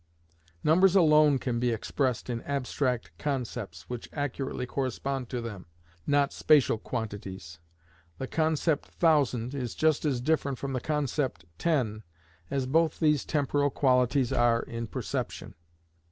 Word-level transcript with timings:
Numbers 0.63 0.95
alone 0.95 1.37
can 1.37 1.59
be 1.59 1.69
expressed 1.69 2.27
in 2.27 2.41
abstract 2.41 3.11
concepts 3.19 3.87
which 3.87 4.09
accurately 4.13 4.65
correspond 4.65 5.29
to 5.29 5.41
them, 5.41 5.67
not 6.07 6.31
spacial 6.33 6.79
quantities. 6.81 7.59
The 8.17 8.25
concept 8.25 8.87
"thousand" 8.87 9.53
is 9.53 9.75
just 9.75 10.03
as 10.03 10.19
different 10.19 10.57
from 10.57 10.73
the 10.73 10.81
concept 10.81 11.45
"ten," 11.59 12.01
as 12.49 12.65
both 12.65 12.99
these 12.99 13.23
temporal 13.23 13.69
quantities 13.69 14.33
are 14.33 14.63
in 14.63 14.87
perception. 14.87 15.53